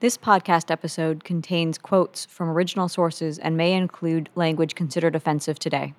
[0.00, 5.92] This podcast episode contains quotes from original sources and may include language considered offensive today.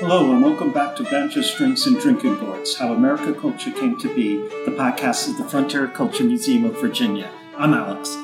[0.00, 4.08] Hello, and welcome back to Banjo Strings and Drinking Gourds How American Culture Came to
[4.16, 7.30] Be, the podcast of the Frontier Culture Museum of Virginia.
[7.58, 8.16] I'm Alex.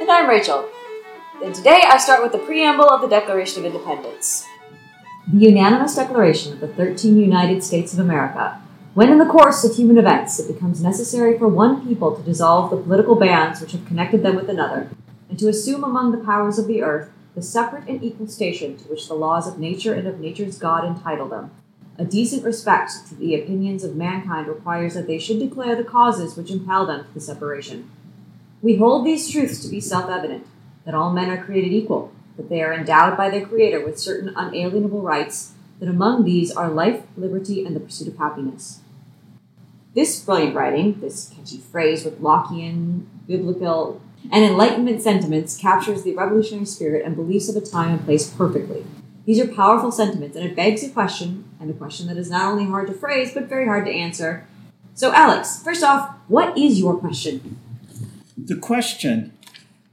[0.00, 0.68] And I'm Rachel.
[1.44, 4.46] And today I start with the preamble of the Declaration of Independence.
[5.32, 8.60] The unanimous declaration of the 13 United States of America
[8.92, 12.68] when in the course of human events it becomes necessary for one people to dissolve
[12.70, 14.88] the political bands which have connected them with another,
[15.28, 18.84] and to assume among the powers of the earth the separate and equal station to
[18.84, 21.50] which the laws of nature and of nature's God entitle them,
[21.98, 26.36] a decent respect to the opinions of mankind requires that they should declare the causes
[26.36, 27.90] which impel them to the separation.
[28.60, 30.46] We hold these truths to be self evident
[30.84, 34.30] that all men are created equal, that they are endowed by their Creator with certain
[34.34, 38.80] unalienable rights, that among these are life, liberty, and the pursuit of happiness.
[39.94, 44.00] This brilliant writing, this catchy phrase with Lockean, biblical,
[44.32, 48.84] and Enlightenment sentiments, captures the revolutionary spirit and beliefs of a time and place perfectly.
[49.26, 52.50] These are powerful sentiments, and it begs a question, and a question that is not
[52.50, 54.44] only hard to phrase, but very hard to answer.
[54.94, 57.58] So, Alex, first off, what is your question?
[58.36, 59.32] The question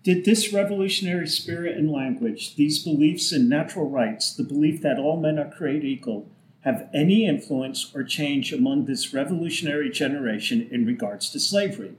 [0.03, 5.19] did this revolutionary spirit and language, these beliefs in natural rights, the belief that all
[5.21, 6.27] men are created equal,
[6.61, 11.93] have any influence or change among this revolutionary generation in regards to slavery?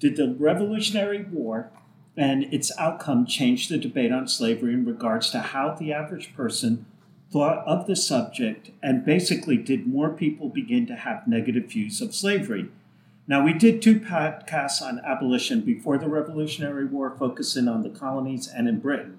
[0.00, 1.70] Did the Revolutionary War
[2.16, 6.86] and its outcome change the debate on slavery in regards to how the average person
[7.30, 8.70] thought of the subject?
[8.82, 12.68] And basically, did more people begin to have negative views of slavery?
[13.26, 18.46] Now, we did two podcasts on abolition before the Revolutionary War, focusing on the colonies
[18.46, 19.18] and in Britain.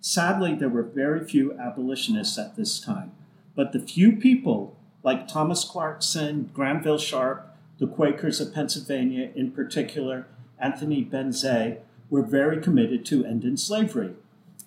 [0.00, 3.12] Sadly, there were very few abolitionists at this time,
[3.54, 10.26] but the few people like Thomas Clarkson, Granville Sharp, the Quakers of Pennsylvania in particular,
[10.58, 14.12] Anthony Benezet, were very committed to ending slavery.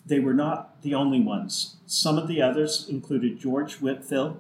[0.06, 1.78] They were not the only ones.
[1.88, 4.40] Some of the others included George Whitefield,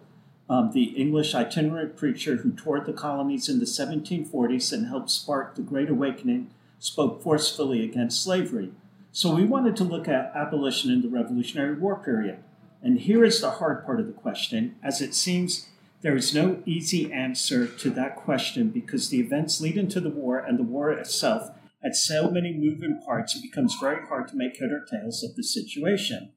[0.49, 5.55] um, the English itinerant preacher who toured the colonies in the 1740s and helped spark
[5.55, 8.71] the Great Awakening, spoke forcefully against slavery.
[9.11, 12.43] So we wanted to look at abolition in the Revolutionary War period.
[12.83, 15.67] And here is the hard part of the question, as it seems
[16.01, 20.37] there is no easy answer to that question because the events leading to the war
[20.37, 21.49] and the war itself
[21.81, 25.35] had so many moving parts, it becomes very hard to make head or tails of
[25.35, 26.33] the situation.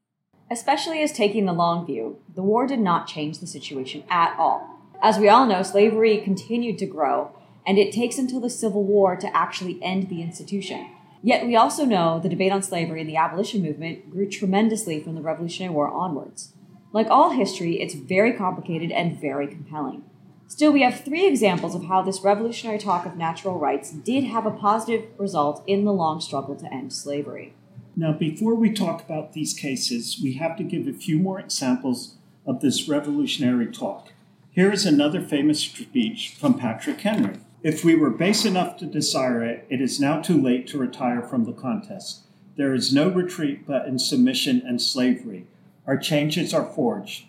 [0.51, 4.79] Especially as taking the long view, the war did not change the situation at all.
[5.03, 7.29] As we all know, slavery continued to grow,
[7.67, 10.87] and it takes until the Civil War to actually end the institution.
[11.23, 15.15] Yet we also know the debate on slavery and the abolition movement grew tremendously from
[15.15, 16.53] the Revolutionary War onwards.
[16.93, 20.05] Like all history, it's very complicated and very compelling.
[20.47, 24.47] Still, we have three examples of how this revolutionary talk of natural rights did have
[24.47, 27.53] a positive result in the long struggle to end slavery.
[28.01, 32.15] Now, before we talk about these cases, we have to give a few more examples
[32.47, 34.13] of this revolutionary talk.
[34.53, 37.39] Here is another famous speech from Patrick Henry.
[37.65, 41.23] If we were base enough to desire it, it is now too late to retire
[41.23, 42.21] from the contest.
[42.57, 45.49] There is no retreat but in submission and slavery.
[45.85, 47.25] Our changes are forged.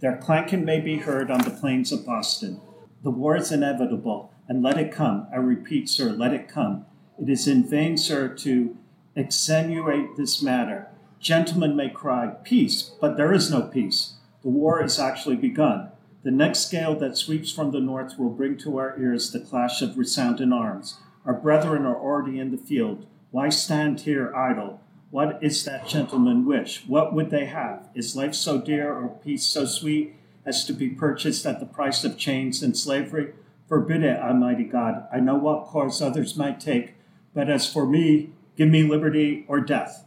[0.00, 2.62] Their clanking may be heard on the plains of Boston.
[3.04, 5.26] The war is inevitable, and let it come.
[5.30, 6.86] I repeat, sir, let it come.
[7.20, 8.78] It is in vain, sir, to
[9.16, 10.88] extenuate this matter.
[11.18, 14.14] Gentlemen may cry, Peace, but there is no peace.
[14.42, 15.90] The war is actually begun.
[16.22, 19.80] The next gale that sweeps from the north will bring to our ears the clash
[19.80, 20.98] of resounding arms.
[21.24, 23.06] Our brethren are already in the field.
[23.30, 24.80] Why stand here idle?
[25.10, 26.84] What is that gentleman wish?
[26.86, 27.88] What would they have?
[27.94, 32.04] Is life so dear or peace so sweet as to be purchased at the price
[32.04, 33.32] of chains and slavery?
[33.68, 35.08] Forbid it, Almighty God.
[35.12, 36.94] I know what course others might take,
[37.34, 40.06] but as for me, Give me liberty or death.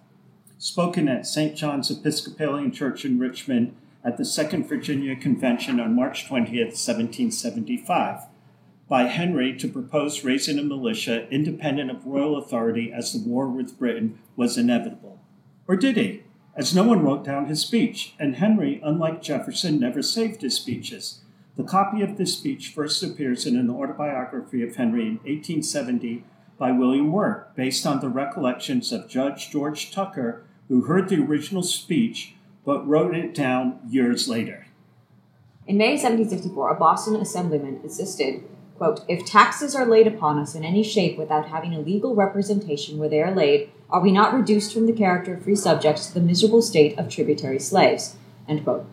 [0.57, 1.55] Spoken at St.
[1.55, 8.21] John's Episcopalian Church in Richmond at the Second Virginia Convention on March 20, 1775,
[8.87, 13.77] by Henry to propose raising a militia independent of royal authority as the war with
[13.77, 15.21] Britain was inevitable.
[15.67, 16.23] Or did he?
[16.55, 21.21] As no one wrote down his speech, and Henry, unlike Jefferson, never saved his speeches.
[21.55, 26.23] The copy of this speech first appears in an autobiography of Henry in 1870
[26.59, 31.63] by William Wirt, based on the recollections of Judge George Tucker, who heard the original
[31.63, 32.35] speech
[32.65, 34.67] but wrote it down years later.
[35.65, 38.43] In May 1764, a Boston assemblyman insisted,
[38.77, 42.97] quote, If taxes are laid upon us in any shape without having a legal representation
[42.97, 46.13] where they are laid, are we not reduced from the character of free subjects to
[46.13, 48.17] the miserable state of tributary slaves?
[48.47, 48.85] End quote.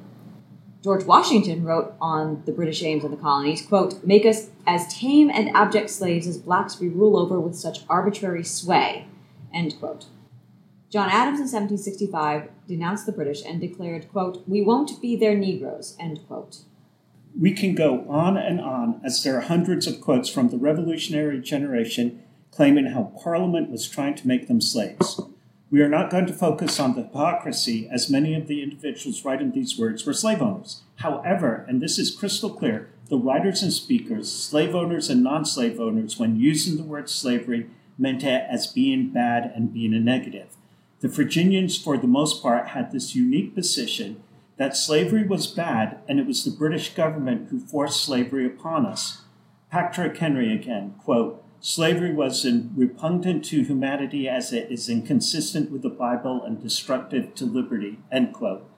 [0.86, 5.28] George Washington wrote on the British aims in the colonies, quote, make us as tame
[5.28, 9.08] and abject slaves as blacks we rule over with such arbitrary sway,
[9.52, 10.04] end quote.
[10.88, 15.96] John Adams in 1765 denounced the British and declared, quote, we won't be their Negroes,
[15.98, 16.58] end quote.
[17.36, 21.40] We can go on and on as there are hundreds of quotes from the revolutionary
[21.40, 22.22] generation
[22.52, 25.18] claiming how Parliament was trying to make them slaves.
[25.68, 29.50] We are not going to focus on the hypocrisy, as many of the individuals writing
[29.50, 30.82] these words were slave owners.
[30.96, 35.80] However, and this is crystal clear, the writers and speakers, slave owners and non slave
[35.80, 37.66] owners, when using the word slavery,
[37.98, 40.48] meant it as being bad and being a negative.
[41.00, 44.22] The Virginians, for the most part, had this unique position
[44.58, 49.22] that slavery was bad and it was the British government who forced slavery upon us.
[49.72, 55.88] Patrick Henry again, quote, Slavery was repugnant to humanity as it is inconsistent with the
[55.88, 57.98] Bible and destructive to liberty.
[58.12, 58.68] End quote.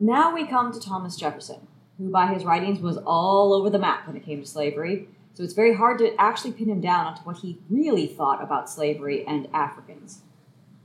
[0.00, 4.06] Now we come to Thomas Jefferson, who by his writings was all over the map
[4.06, 7.22] when it came to slavery, so it's very hard to actually pin him down onto
[7.22, 10.22] what he really thought about slavery and Africans.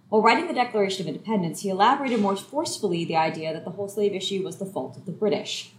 [0.10, 3.88] While writing the Declaration of Independence, he elaborated more forcefully the idea that the whole
[3.88, 5.72] slave issue was the fault of the British.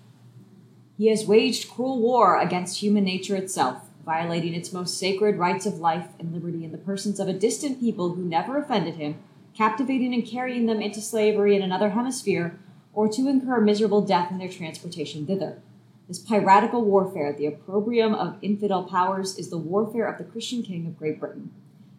[0.99, 5.81] He has waged cruel war against human nature itself, violating its most sacred rights of
[5.81, 9.17] life and liberty in the persons of a distant people who never offended him,
[9.57, 12.59] captivating and carrying them into slavery in another hemisphere,
[12.93, 15.59] or to incur miserable death in their transportation thither.
[16.07, 20.87] This piratical warfare, the opprobrium of infidel powers, is the warfare of the Christian king
[20.87, 21.51] of Great Britain.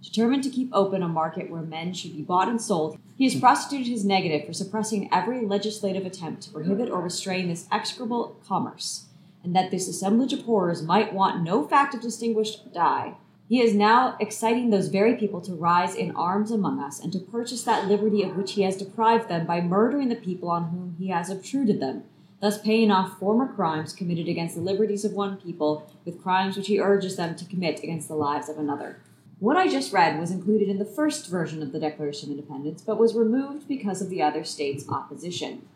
[0.04, 3.40] Determined to keep open a market where men should be bought and sold, he has
[3.40, 9.06] prostituted his negative for suppressing every legislative attempt to prohibit or restrain this execrable commerce
[9.46, 13.14] and that this assemblage of horrors might want no fact of distinguished dye,
[13.48, 17.20] he is now exciting those very people to rise in arms among us and to
[17.20, 20.96] purchase that liberty of which he has deprived them by murdering the people on whom
[20.98, 22.04] he has obtruded them,
[22.42, 26.66] thus paying off former crimes committed against the liberties of one people with crimes which
[26.68, 29.00] he urges them to commit against the lives of another.
[29.40, 32.82] What I just read was included in the first version of the Declaration of Independence,
[32.82, 35.68] but was removed because of the other states' opposition.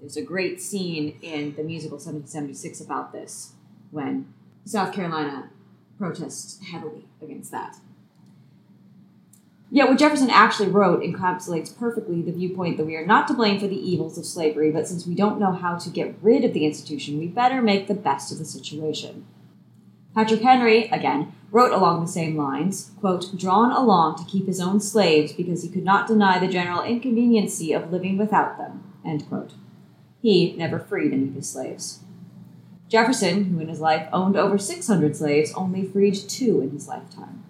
[0.00, 3.52] There's a great scene in the musical 1776 about this
[3.90, 4.32] when
[4.64, 5.50] South Carolina
[5.98, 7.76] protests heavily against that.
[9.70, 13.58] Yet, what Jefferson actually wrote encapsulates perfectly the viewpoint that we are not to blame
[13.58, 16.52] for the evils of slavery, but since we don't know how to get rid of
[16.52, 19.26] the institution, we better make the best of the situation.
[20.14, 24.80] Patrick Henry, again, wrote along the same lines, quote, drawn along to keep his own
[24.80, 29.54] slaves because he could not deny the general inconveniency of living without them, end quote.
[30.24, 31.98] He never freed any of his slaves.
[32.88, 37.44] Jefferson, who in his life owned over 600 slaves, only freed two in his lifetime.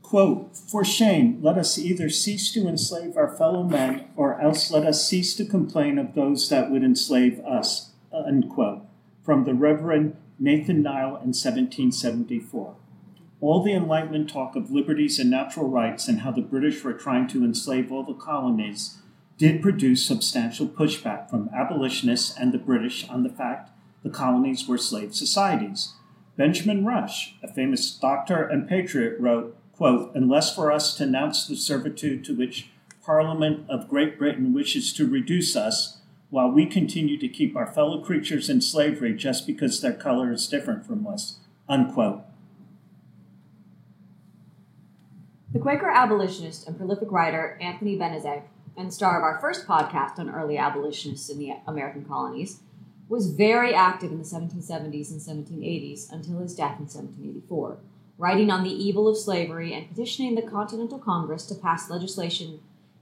[0.00, 4.86] Quote, For shame, let us either cease to enslave our fellow men, or else let
[4.86, 8.82] us cease to complain of those that would enslave us, unquote, uh,
[9.22, 12.74] from the Reverend Nathan Nile in 1774.
[13.42, 17.28] All the Enlightenment talk of liberties and natural rights and how the British were trying
[17.28, 18.96] to enslave all the colonies
[19.38, 23.70] did produce substantial pushback from abolitionists and the British on the fact
[24.02, 25.92] the colonies were slave societies.
[26.36, 31.54] Benjamin Rush, a famous doctor and patriot, wrote, quote, Unless for us to announce the
[31.56, 32.70] servitude to which
[33.06, 35.98] Parliament of Great Britain wishes to reduce us,
[36.30, 40.46] while we continue to keep our fellow creatures in slavery just because their color is
[40.48, 42.22] different from us, unquote.
[45.52, 48.42] The Quaker abolitionist and prolific writer Anthony Benezet
[48.78, 52.60] and star of our first podcast on early abolitionists in the American colonies,
[53.08, 57.78] was very active in the 1770s and 1780s until his death in 1784,
[58.18, 62.60] writing on the evil of slavery and petitioning the Continental Congress to pass legislation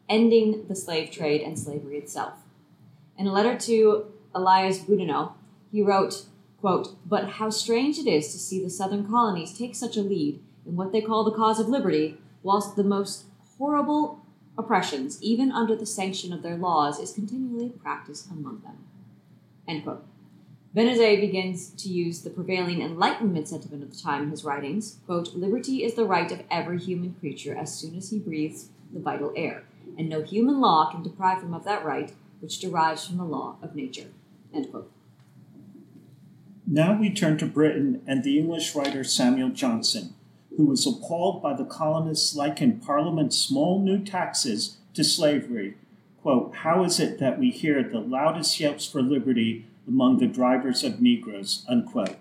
[0.09, 2.35] ending the slave trade and slavery itself.
[3.19, 5.33] In a letter to Elias Boudinot,
[5.71, 6.27] he wrote,
[6.61, 10.41] quote, But how strange it is to see the southern colonies take such a lead
[10.65, 13.25] in what they call the cause of liberty, whilst the most
[13.59, 14.23] horrible
[14.59, 18.79] oppressions, even under the sanction of their laws, is continually practiced among them.
[19.69, 20.05] End quote.
[20.75, 24.99] begins to use the prevailing Enlightenment sentiment of the time in his writings.
[25.07, 29.01] Quote, Liberty is the right of every human creature as soon as he breathes the
[29.01, 29.65] vital air,
[29.99, 33.57] and no human law can deprive him of that right which derives from the law
[33.63, 34.09] of nature.
[34.55, 34.91] End quote.
[36.69, 40.15] Now we turn to Britain and the English writer Samuel Johnson,
[40.57, 45.77] who was appalled by the colonists likening Parliament's small new taxes to slavery.
[46.23, 50.83] Quote, How is it that we hear the loudest yelps for liberty among the drivers
[50.83, 51.65] of Negroes?
[51.69, 52.17] Unquote.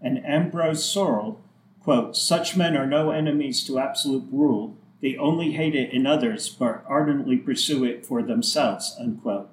[0.00, 1.36] And Ambrose Sorrell,
[1.82, 4.76] quote, Such men are no enemies to absolute rule.
[5.00, 8.96] They only hate it in others, but ardently pursue it for themselves.
[9.00, 9.48] Unquote.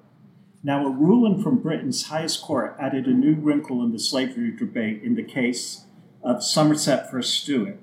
[0.62, 5.02] Now, a ruling from Britain's highest court added a new wrinkle in the slavery debate
[5.02, 5.84] in the case
[6.22, 7.22] of Somerset v.
[7.22, 7.78] Stewart.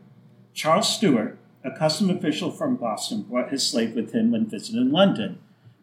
[0.58, 5.38] Charles Stewart, a custom official from Boston, brought his slave with him when visiting London.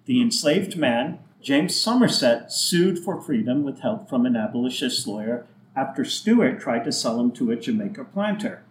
[0.06, 6.04] The enslaved man, James Somerset, sued for freedom with help from an abolitionist lawyer after
[6.04, 8.64] Stewart tried to sell him to a Jamaica planter.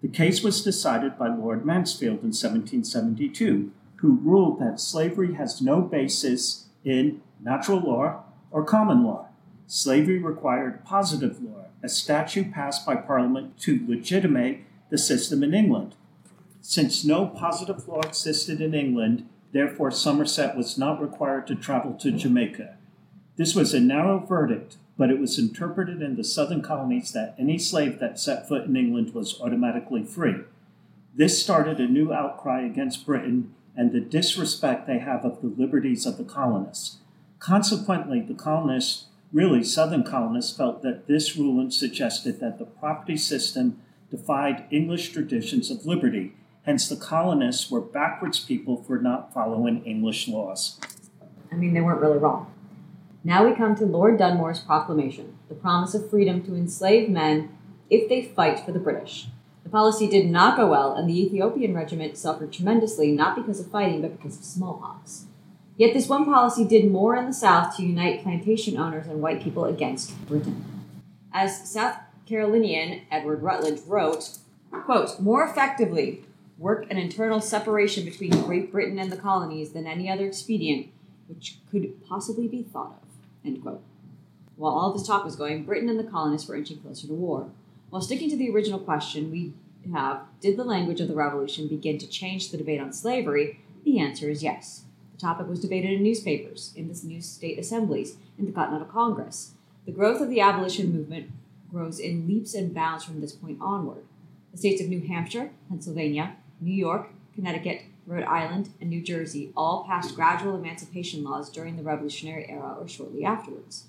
[0.00, 5.82] The case was decided by Lord Mansfield in 1772, who ruled that slavery has no
[5.82, 9.28] basis in natural law or common law.
[9.66, 15.94] Slavery required positive law, a statute passed by Parliament to legitimate the system in England.
[16.60, 22.12] Since no positive law existed in England, therefore Somerset was not required to travel to
[22.12, 22.76] Jamaica.
[23.36, 27.56] This was a narrow verdict, but it was interpreted in the southern colonies that any
[27.56, 30.40] slave that set foot in England was automatically free.
[31.14, 36.04] This started a new outcry against Britain and the disrespect they have of the liberties
[36.04, 36.96] of the colonists.
[37.38, 43.80] Consequently, the colonists, really Southern colonists, felt that this ruling suggested that the property system
[44.10, 46.32] defied English traditions of liberty,
[46.64, 50.78] hence, the colonists were backwards people for not following English laws.
[51.52, 52.52] I mean, they weren't really wrong.
[53.22, 57.50] Now we come to Lord Dunmore's proclamation, the promise of freedom to enslave men
[57.88, 59.28] if they fight for the British.
[59.62, 63.70] The policy did not go well, and the Ethiopian regiment suffered tremendously not because of
[63.70, 65.26] fighting, but because of smallpox.
[65.76, 69.42] Yet this one policy did more in the South to unite plantation owners and white
[69.42, 70.64] people against Britain.
[71.32, 71.96] As South
[72.30, 74.38] Carolinian Edward Rutledge wrote,
[74.84, 76.22] quote, More effectively
[76.58, 80.86] work an internal separation between Great Britain and the colonies than any other expedient
[81.26, 83.08] which could possibly be thought of,
[83.44, 83.82] end quote.
[84.54, 87.50] While all this talk was going, Britain and the colonists were inching closer to war.
[87.88, 89.52] While sticking to the original question we
[89.92, 93.58] have, did the language of the revolution begin to change the debate on slavery?
[93.84, 94.84] The answer is yes.
[95.16, 99.54] The topic was debated in newspapers, in the new state assemblies, in the Continental Congress.
[99.84, 101.30] The growth of the abolition movement
[101.70, 104.04] grows in leaps and bounds from this point onward.
[104.52, 109.84] The states of New Hampshire, Pennsylvania, New York, Connecticut, Rhode Island, and New Jersey all
[109.84, 113.84] passed gradual emancipation laws during the Revolutionary Era or shortly afterwards.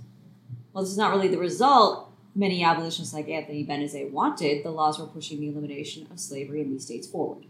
[0.71, 5.00] While this is not really the result many abolitionists like Anthony Benezet wanted, the laws
[5.00, 7.45] were pushing the elimination of slavery in these states forward.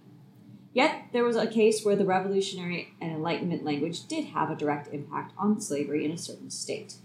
[0.74, 4.92] Yet, there was a case where the revolutionary and Enlightenment language did have a direct
[4.94, 6.96] impact on slavery in a certain state.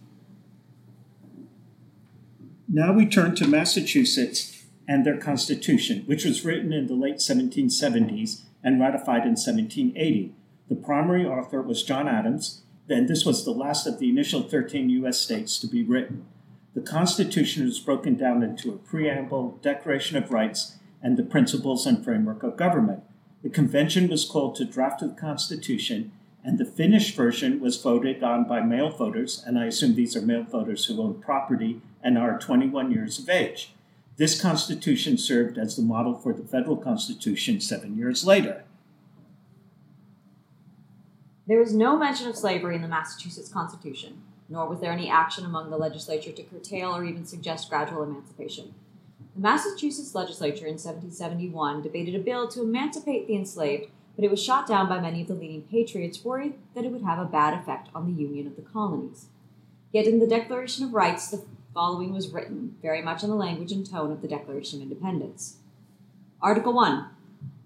[2.68, 8.42] Now we turn to Massachusetts and their constitution, which was written in the late 1770s
[8.64, 10.34] and ratified in 1780.
[10.68, 14.90] The primary author was John Adams, and this was the last of the initial 13
[14.90, 15.16] U.S.
[15.20, 16.24] states to be written.
[16.74, 22.02] The Constitution was broken down into a preamble, Declaration of Rights, and the principles and
[22.04, 23.04] framework of government.
[23.44, 26.10] The convention was called to draft the Constitution,
[26.44, 30.22] and the finished version was voted on by male voters, and I assume these are
[30.22, 33.74] male voters who own property and are 21 years of age.
[34.16, 38.62] This Constitution served as the model for the federal Constitution seven years later.
[41.48, 45.44] There is no mention of slavery in the Massachusetts Constitution, nor was there any action
[45.44, 48.74] among the legislature to curtail or even suggest gradual emancipation.
[49.34, 54.42] The Massachusetts legislature in 1771 debated a bill to emancipate the enslaved, but it was
[54.42, 57.54] shot down by many of the leading patriots worried that it would have a bad
[57.54, 59.26] effect on the union of the colonies.
[59.92, 61.44] Yet in the Declaration of Rights, the
[61.76, 65.58] following was written, very much in the language and tone of the Declaration of Independence.
[66.40, 67.04] Article 1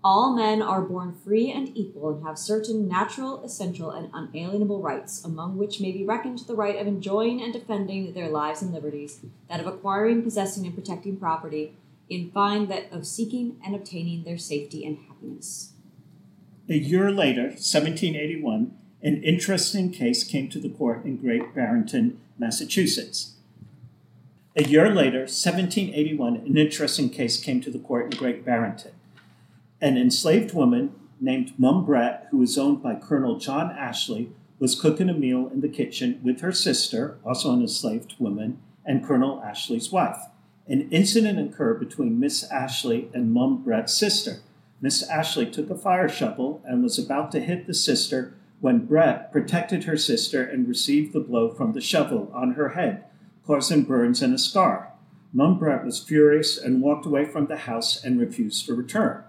[0.03, 5.25] All men are born free and equal and have certain natural, essential, and unalienable rights,
[5.25, 9.21] among which may be reckoned the right of enjoying and defending their lives and liberties,
[9.49, 11.77] that of acquiring, possessing, and protecting property,
[12.09, 15.71] in fine, that of seeking and obtaining their safety and happiness.
[16.69, 23.35] A year later, 1781, an interesting case came to the court in Great Barrington, Massachusetts.
[24.57, 28.91] A year later, 1781, an interesting case came to the court in Great Barrington.
[29.81, 30.91] An enslaved woman
[31.21, 35.61] named Mum Brett, who was owned by Colonel John Ashley, was cooking a meal in
[35.61, 40.19] the kitchen with her sister, also an enslaved woman, and Colonel Ashley's wife.
[40.67, 44.39] An incident occurred between Miss Ashley and Mum Brett's sister.
[44.81, 49.31] Miss Ashley took a fire shovel and was about to hit the sister when Brett
[49.31, 53.05] protected her sister and received the blow from the shovel on her head
[53.47, 54.93] causing burns and a scar.
[55.33, 59.23] Mum Brett was furious and walked away from the house and refused to return.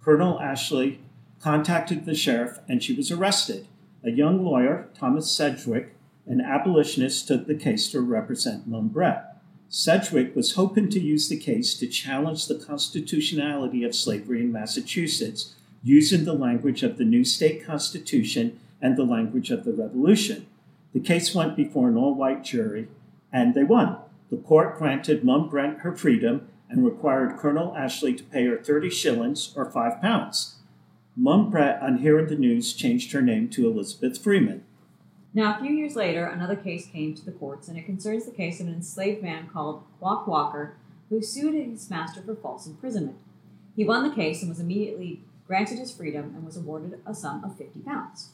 [0.00, 1.00] Colonel Ashley
[1.40, 3.66] contacted the sheriff and she was arrested.
[4.04, 5.94] A young lawyer, Thomas Sedgwick,
[6.26, 9.36] an abolitionist, took the case to represent Mum Brett.
[9.68, 15.54] Sedgwick was hoping to use the case to challenge the constitutionality of slavery in Massachusetts
[15.82, 20.46] using the language of the new state constitution and the language of the revolution.
[20.92, 22.88] The case went before an all white jury
[23.32, 23.98] and they won.
[24.30, 28.90] The court granted Mum Brett her freedom and required Colonel Ashley to pay her 30
[28.90, 30.56] shillings or 5 pounds.
[31.16, 34.64] Mum Brett, on hearing the news, changed her name to Elizabeth Freeman.
[35.34, 38.30] Now, a few years later, another case came to the courts, and it concerns the
[38.32, 40.74] case of an enslaved man called Quock Walker,
[41.08, 43.16] who sued his master for false imprisonment.
[43.76, 47.44] He won the case and was immediately granted his freedom and was awarded a sum
[47.44, 48.30] of 50 pounds.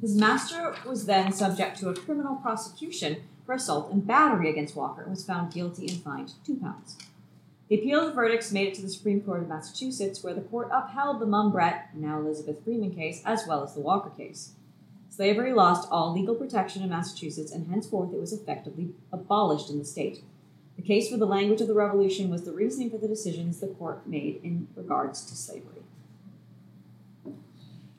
[0.00, 5.06] His master was then subject to a criminal prosecution for assault and battery against Walker,
[5.08, 6.96] was found guilty and fined two pounds.
[7.68, 10.42] The appeal of the verdicts made it to the Supreme Court of Massachusetts, where the
[10.42, 14.52] court upheld the Brett, now Elizabeth Freeman case, as well as the Walker case.
[15.08, 19.84] Slavery lost all legal protection in Massachusetts, and henceforth it was effectively abolished in the
[19.84, 20.22] state.
[20.76, 23.68] The case for the language of the Revolution was the reasoning for the decisions the
[23.68, 25.82] court made in regards to slavery.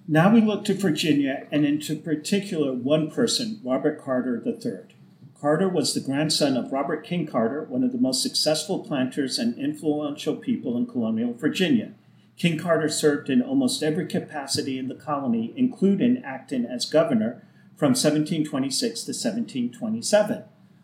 [0.07, 4.94] Now we look to Virginia and, in particular, one person, Robert Carter III.
[5.41, 9.57] Carter was the grandson of Robert King Carter, one of the most successful planters and
[9.57, 11.91] influential people in colonial Virginia.
[12.37, 17.41] King Carter served in almost every capacity in the colony, including acting as governor
[17.75, 20.43] from 1726 to 1727.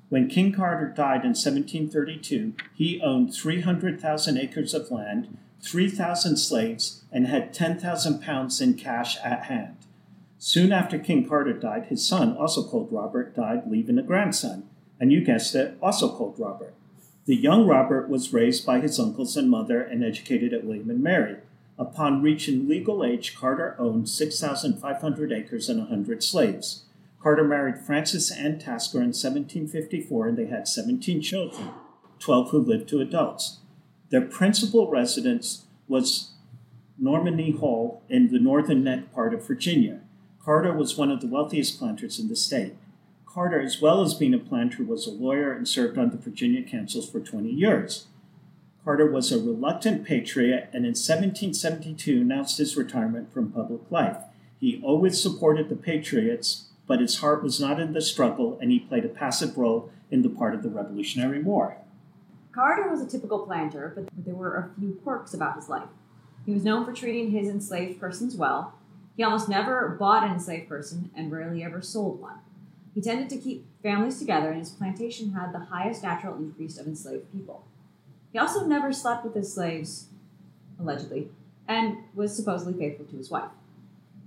[0.09, 7.27] When King Carter died in 1732, he owned 300,000 acres of land, 3,000 slaves, and
[7.27, 9.77] had 10,000 pounds in cash at hand.
[10.43, 14.67] Soon after King Carter died, his son, also called Robert, died, leaving a grandson,
[14.99, 16.73] and you guessed it, also called Robert.
[17.25, 21.03] The young Robert was raised by his uncles and mother and educated at William and
[21.03, 21.35] Mary.
[21.77, 26.85] Upon reaching legal age, Carter owned 6,500 acres and 100 slaves.
[27.21, 31.67] Carter married Frances Ann Tasker in 1754, and they had 17 children,
[32.17, 33.59] 12 who lived to adults.
[34.09, 36.31] Their principal residence was
[36.99, 39.99] Nomini Hall in the northern neck part of Virginia.
[40.43, 42.73] Carter was one of the wealthiest planters in the state.
[43.27, 46.63] Carter, as well as being a planter, was a lawyer and served on the Virginia
[46.63, 48.07] councils for 20 years.
[48.83, 54.17] Carter was a reluctant patriot and in 1772 announced his retirement from public life.
[54.59, 58.79] He always supported the Patriots, but his heart was not in the struggle and he
[58.79, 61.77] played a passive role in the part of the Revolutionary War.
[62.51, 65.89] Carter was a typical planter, but there were a few quirks about his life.
[66.47, 68.73] He was known for treating his enslaved persons well,
[69.21, 72.39] he almost never bought an enslaved person and rarely ever sold one.
[72.95, 76.87] He tended to keep families together, and his plantation had the highest natural increase of
[76.87, 77.63] enslaved people.
[78.33, 80.07] He also never slept with his slaves,
[80.79, 81.29] allegedly,
[81.67, 83.51] and was supposedly faithful to his wife.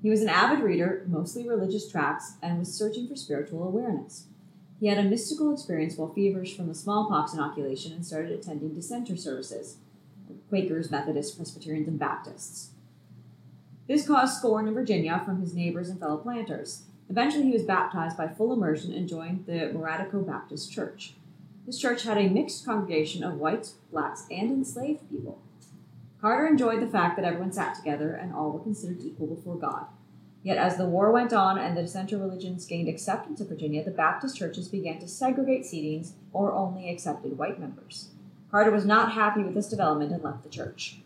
[0.00, 4.26] He was an avid reader, mostly religious tracts, and was searching for spiritual awareness.
[4.78, 9.16] He had a mystical experience while feverish from the smallpox inoculation and started attending dissenter
[9.16, 9.78] services
[10.48, 12.70] Quakers, Methodists, Presbyterians, and Baptists.
[13.86, 16.84] This caused scorn in Virginia from his neighbors and fellow planters.
[17.10, 21.12] Eventually, he was baptized by full immersion and joined the Morattico Baptist Church.
[21.66, 25.38] This church had a mixed congregation of whites, blacks, and enslaved people.
[26.18, 29.84] Carter enjoyed the fact that everyone sat together and all were considered equal before God.
[30.42, 33.90] Yet, as the war went on and the dissenter religions gained acceptance in Virginia, the
[33.90, 38.08] Baptist churches began to segregate seatings or only accepted white members.
[38.50, 40.98] Carter was not happy with this development and left the church.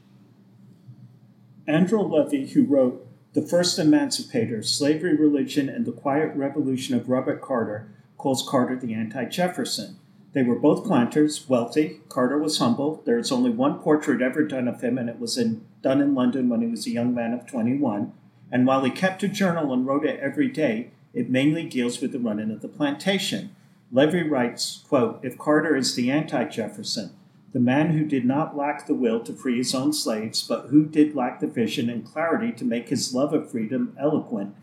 [1.68, 7.42] Andrew Levy, who wrote The First Emancipator Slavery, Religion, and the Quiet Revolution of Robert
[7.42, 9.96] Carter, calls Carter the anti Jefferson.
[10.32, 12.00] They were both planters, wealthy.
[12.08, 13.02] Carter was humble.
[13.04, 16.14] There is only one portrait ever done of him, and it was in, done in
[16.14, 18.12] London when he was a young man of 21.
[18.50, 22.12] And while he kept a journal and wrote it every day, it mainly deals with
[22.12, 23.50] the running of the plantation.
[23.92, 27.10] Levy writes, quote, If Carter is the anti Jefferson,
[27.52, 30.84] the man who did not lack the will to free his own slaves, but who
[30.84, 34.54] did lack the vision and clarity to make his love of freedom eloquent,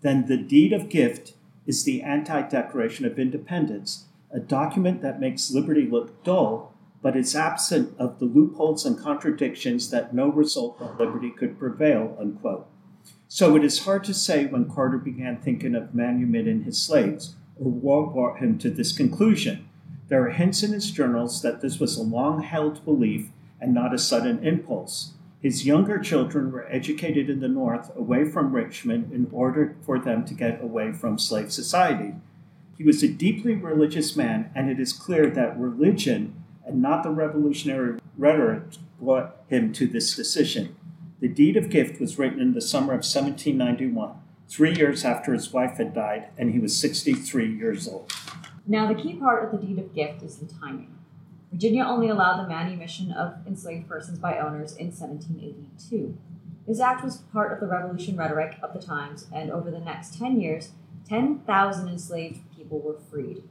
[0.00, 1.34] then the deed of gift
[1.66, 6.72] is the Anti Declaration of Independence, a document that makes liberty look dull,
[7.02, 12.16] but is absent of the loopholes and contradictions that no result of liberty could prevail.
[12.18, 12.66] Unquote.
[13.28, 17.70] So it is hard to say when Carter began thinking of manumitting his slaves, or
[17.70, 19.68] what brought him to this conclusion
[20.10, 23.28] there are hints in his journals that this was a long held belief
[23.60, 25.12] and not a sudden impulse.
[25.40, 30.24] His younger children were educated in the North away from Richmond in order for them
[30.24, 32.14] to get away from slave society.
[32.76, 37.10] He was a deeply religious man, and it is clear that religion and not the
[37.10, 38.64] revolutionary rhetoric
[39.00, 40.74] brought him to this decision.
[41.20, 44.14] The deed of gift was written in the summer of 1791,
[44.48, 48.12] three years after his wife had died, and he was 63 years old.
[48.70, 50.96] Now, the key part of the deed of gift is the timing.
[51.50, 56.16] Virginia only allowed the manumission of enslaved persons by owners in 1782.
[56.68, 60.16] This act was part of the revolution rhetoric of the times, and over the next
[60.16, 60.70] 10 years,
[61.08, 63.42] 10,000 enslaved people were freed.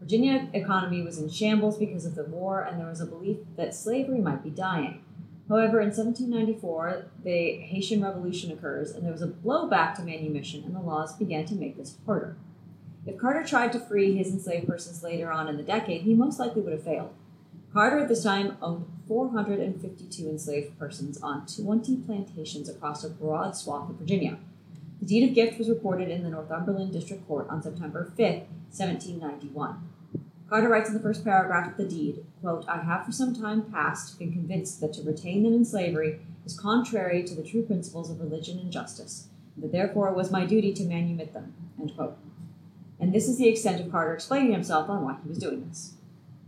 [0.00, 3.74] Virginia economy was in shambles because of the war, and there was a belief that
[3.74, 5.04] slavery might be dying.
[5.50, 10.74] However, in 1794, the Haitian Revolution occurs, and there was a blowback to manumission, and
[10.74, 12.38] the laws began to make this harder.
[13.04, 16.38] If Carter tried to free his enslaved persons later on in the decade, he most
[16.38, 17.10] likely would have failed.
[17.72, 23.90] Carter at this time owned 452 enslaved persons on 20 plantations across a broad swath
[23.90, 24.38] of Virginia.
[25.00, 29.88] The deed of gift was reported in the Northumberland District Court on September 5, 1791.
[30.48, 33.62] Carter writes in the first paragraph of the deed, quote, I have for some time
[33.62, 38.10] past been convinced that to retain them in slavery is contrary to the true principles
[38.10, 41.96] of religion and justice, and that therefore it was my duty to manumit them, end
[41.96, 42.16] quote
[43.02, 45.94] and this is the extent of Carter explaining himself on why he was doing this.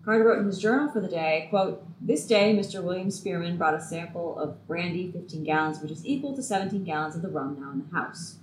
[0.04, 2.80] Carter wrote in his journal for the day, quote, This day Mr.
[2.80, 7.16] William Spearman brought a sample of brandy, 15 gallons, which is equal to 17 gallons
[7.16, 8.36] of the rum now in the house.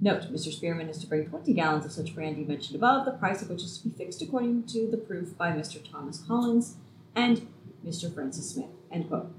[0.00, 0.52] Note, Mr.
[0.52, 3.62] Spearman is to bring 20 gallons of such brandy mentioned above, the price of which
[3.62, 5.78] is to be fixed according to the proof by Mr.
[5.88, 6.78] Thomas Collins
[7.14, 7.46] and
[7.86, 8.12] Mr.
[8.12, 9.30] Francis Smith, end quote.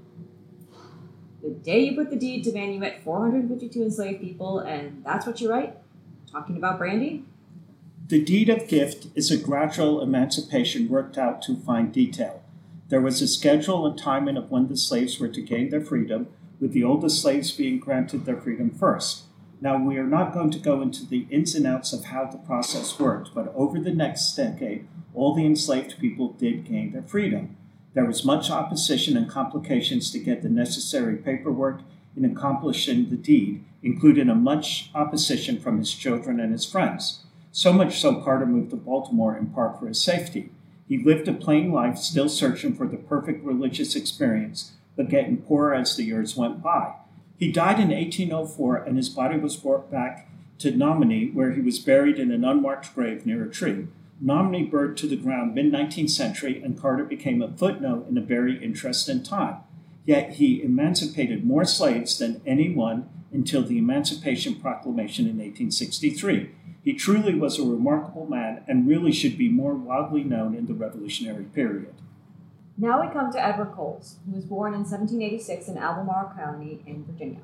[1.42, 5.50] The day you put the deed to manumit 452 enslaved people, and that's what you
[5.50, 5.76] write?
[6.32, 7.26] Talking about brandy?
[8.08, 12.40] The deed of gift is a gradual emancipation worked out to fine detail.
[12.88, 16.28] There was a schedule and timing of when the slaves were to gain their freedom,
[16.60, 19.22] with the oldest slaves being granted their freedom first.
[19.60, 22.38] Now, we are not going to go into the ins and outs of how the
[22.38, 27.56] process worked, but over the next decade, all the enslaved people did gain their freedom.
[27.94, 31.80] There was much opposition and complications to get the necessary paperwork
[32.16, 37.24] in accomplishing the deed, including a much opposition from his children and his friends
[37.56, 40.50] so much so Carter moved to Baltimore in part for his safety.
[40.86, 45.74] He lived a plain life, still searching for the perfect religious experience, but getting poorer
[45.74, 46.96] as the years went by.
[47.38, 51.78] He died in 1804, and his body was brought back to Nomini, where he was
[51.78, 53.86] buried in an unmarked grave near a tree.
[54.22, 58.22] Nomini burned to the ground mid 19th century, and Carter became a footnote in a
[58.22, 59.56] very interesting time.
[60.04, 66.50] Yet he emancipated more slaves than anyone until the Emancipation Proclamation in 1863.
[66.86, 70.72] He truly was a remarkable man and really should be more widely known in the
[70.72, 71.92] Revolutionary period.
[72.78, 77.04] Now we come to Edward Coles, who was born in 1786 in Albemarle County in
[77.04, 77.40] Virginia.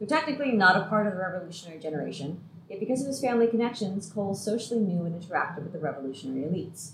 [0.00, 4.10] So technically not a part of the revolutionary generation, yet because of his family connections,
[4.10, 6.92] Coles socially knew and interacted with the revolutionary elites.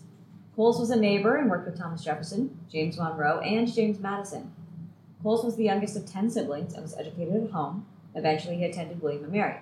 [0.56, 4.50] Coles was a neighbor and worked with Thomas Jefferson, James Monroe, and James Madison.
[5.22, 7.86] Coles was the youngest of 10 siblings and was educated at home.
[8.16, 9.60] Eventually, he attended William and Mary.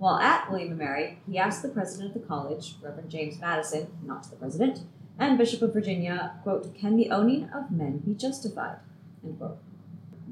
[0.00, 3.88] While at William & Mary, he asked the president of the college, Reverend James Madison,
[4.02, 4.78] not the president,
[5.18, 8.78] and Bishop of Virginia, quote, can the owning of men be justified?
[9.22, 9.58] End quote.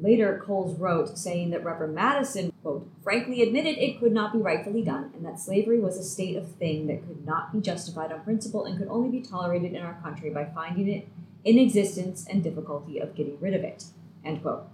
[0.01, 4.81] Later, Coles wrote saying that Reverend Madison, quote, frankly admitted it could not be rightfully
[4.81, 8.23] done, and that slavery was a state of thing that could not be justified on
[8.23, 11.07] principle and could only be tolerated in our country by finding it
[11.45, 13.85] in existence and difficulty of getting rid of it,
[14.25, 14.65] end quote.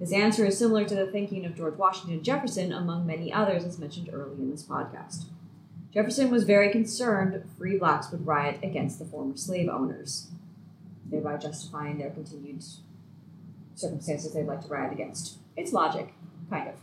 [0.00, 3.78] His answer is similar to the thinking of George Washington Jefferson, among many others, as
[3.78, 5.26] mentioned early in this podcast.
[5.92, 10.28] Jefferson was very concerned free blacks would riot against the former slave owners,
[11.04, 12.64] thereby justifying their continued
[13.74, 15.36] circumstances they'd like to riot against.
[15.54, 16.14] It's logic,
[16.48, 16.74] kind of.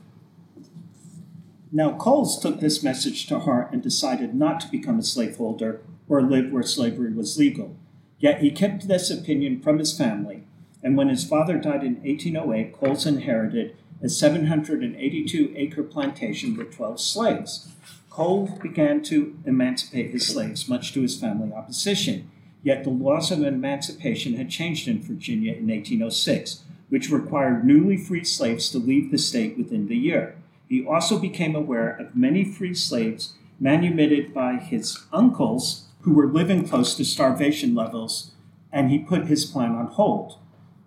[1.71, 6.21] Now, Coles took this message to heart and decided not to become a slaveholder or
[6.21, 7.75] live where slavery was legal.
[8.19, 10.43] Yet he kept this opinion from his family
[10.83, 16.99] and when his father died in 1808, Coles inherited a 782 acre plantation with 12
[17.01, 17.67] slaves.
[18.11, 22.29] Cole began to emancipate his slaves, much to his family opposition.
[22.63, 28.27] Yet the laws of emancipation had changed in Virginia in 1806, which required newly freed
[28.27, 30.35] slaves to leave the state within the year.
[30.69, 36.67] He also became aware of many free slaves manumitted by his uncles who were living
[36.67, 38.31] close to starvation levels,
[38.71, 40.37] and he put his plan on hold.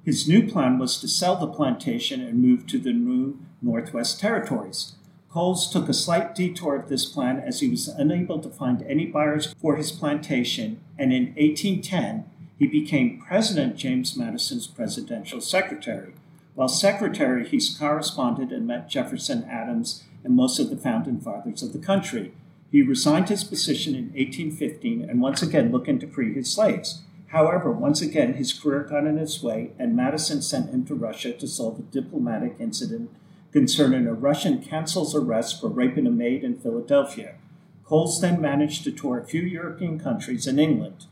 [0.04, 4.94] His new plan was to sell the plantation and move to the new Northwest Territories.
[5.28, 9.06] Coles took a slight detour of this plan as he was unable to find any
[9.06, 12.24] buyers for his plantation, and in 1810
[12.58, 16.14] he became President James Madison's presidential secretary.
[16.54, 21.72] While secretary, he corresponded and met Jefferson Adams and most of the founding fathers of
[21.72, 22.32] the country.
[22.72, 27.02] He resigned his position in 1815 and once again looked into free his slaves.
[27.30, 31.32] However, once again, his career got in its way, and Madison sent him to Russia
[31.32, 33.08] to solve a diplomatic incident
[33.52, 37.36] concerning a Russian counsel's arrest for raping a maid in Philadelphia.
[37.84, 41.06] Coles then managed to tour a few European countries and England.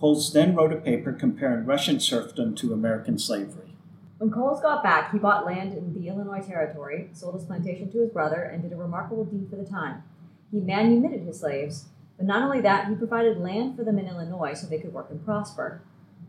[0.00, 3.74] Coles then wrote a paper comparing Russian serfdom to American slavery.
[4.18, 8.00] When Coles got back, he bought land in the Illinois Territory, sold his plantation to
[8.00, 10.02] his brother, and did a remarkable deed for the time.
[10.50, 11.84] He manumitted his slaves,
[12.20, 15.08] but not only that, he provided land for them in Illinois so they could work
[15.10, 15.80] and prosper.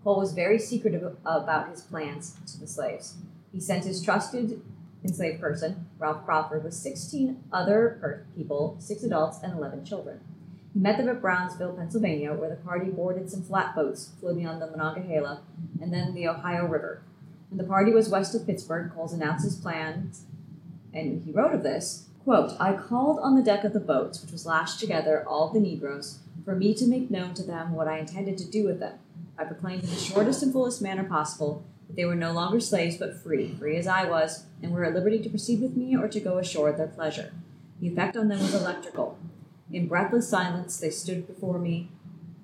[0.05, 3.17] Cole was very secretive about his plans to the slaves.
[3.51, 4.61] He sent his trusted
[5.03, 10.21] enslaved person, Ralph Crawford, with 16 other people, six adults and 11 children.
[10.73, 14.67] He met them at Brownsville, Pennsylvania, where the party boarded some flatboats floating on the
[14.67, 15.41] Monongahela
[15.81, 17.01] and then the Ohio River.
[17.49, 20.23] When the party was west of Pittsburgh, Coles announced his plans,
[20.93, 24.31] and he wrote of this Quote, I called on the deck of the boats, which
[24.31, 27.97] was lashed together, all the Negroes, for me to make known to them what I
[27.97, 28.99] intended to do with them.
[29.39, 32.95] I proclaimed in the shortest and fullest manner possible that they were no longer slaves,
[32.95, 36.07] but free, free as I was, and were at liberty to proceed with me or
[36.09, 37.33] to go ashore at their pleasure.
[37.79, 39.17] The effect on them was electrical.
[39.73, 41.89] In breathless silence, they stood before me,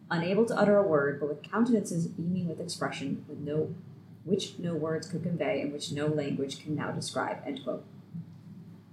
[0.09, 3.75] unable to utter a word, but with countenances beaming with expression, with no,
[4.25, 7.37] which no words could convey, and which no language can now describe.
[7.45, 7.85] End quote.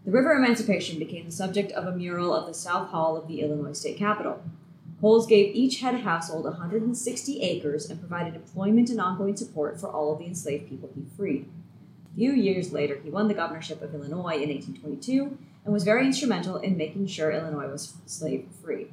[0.04, 3.40] The river Emancipation became the subject of a mural of the South Hall of the
[3.40, 4.42] Illinois State Capitol.
[5.00, 10.12] Coles gave each head household 160 acres and provided employment and ongoing support for all
[10.12, 11.48] of the enslaved people he freed.
[12.12, 16.04] A few years later, he won the governorship of Illinois in 1822 and was very
[16.06, 18.88] instrumental in making sure Illinois was slave free.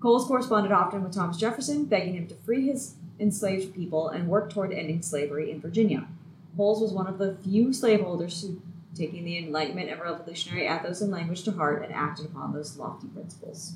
[0.00, 4.48] Coles corresponded often with Thomas Jefferson, begging him to free his enslaved people and work
[4.50, 6.08] toward ending slavery in Virginia.
[6.56, 8.62] Coles was one of the few slaveholders who
[8.98, 13.06] taking the Enlightenment and revolutionary ethos and language to heart and acted upon those lofty
[13.06, 13.74] principles.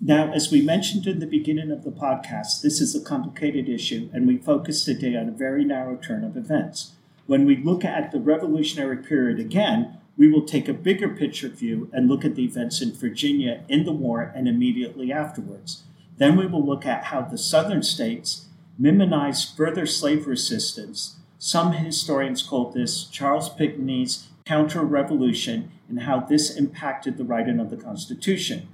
[0.00, 4.10] Now, as we mentioned in the beginning of the podcast, this is a complicated issue,
[4.12, 6.92] and we focus today on a very narrow turn of events.
[7.26, 11.88] When we look at the revolutionary period again, we will take a bigger picture view
[11.92, 15.84] and look at the events in Virginia in the war and immediately afterwards.
[16.18, 18.46] Then we will look at how the southern states
[18.78, 26.56] minimized further slave resistance some historians call this Charles Pinckney's counter revolution and how this
[26.56, 28.66] impacted the writing of the Constitution.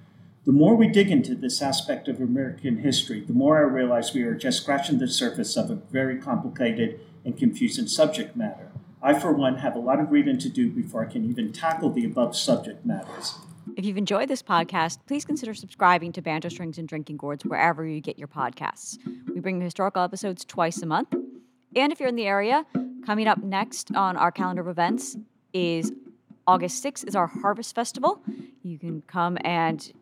[0.46, 4.22] The more we dig into this aspect of American history, the more I realize we
[4.22, 8.70] are just scratching the surface of a very complicated and confusing subject matter.
[9.02, 11.90] I, for one, have a lot of reading to do before I can even tackle
[11.90, 13.34] the above subject matters.
[13.76, 17.84] If you've enjoyed this podcast, please consider subscribing to Banjo Strings and Drinking Gourds wherever
[17.84, 18.96] you get your podcasts.
[19.34, 21.08] We bring historical episodes twice a month
[21.76, 22.64] and if you're in the area,
[23.06, 25.16] coming up next on our calendar of events
[25.52, 25.92] is
[26.46, 28.20] August 6th is our Harvest Festival.
[28.62, 29.92] You can come and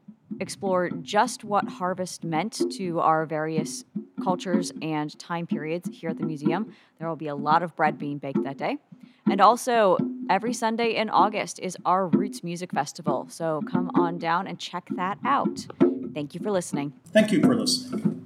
[0.40, 3.84] explore just what harvest meant to our various
[4.22, 6.72] cultures and time periods here at the museum.
[6.98, 8.78] There will be a lot of bread being baked that day.
[9.30, 9.98] And also,
[10.30, 13.26] every Sunday in August is our Roots Music Festival.
[13.28, 15.66] So come on down and check that out.
[16.14, 16.94] Thank you for listening.
[17.12, 18.17] Thank you for listening.